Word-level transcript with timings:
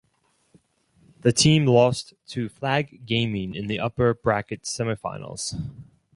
The 1.19 1.31
team 1.31 1.67
lost 1.67 2.15
to 2.29 2.49
Flag 2.49 3.05
Gaming 3.05 3.53
in 3.53 3.67
the 3.67 3.79
upper 3.79 4.15
bracket 4.15 4.63
semifinals. 4.63 5.53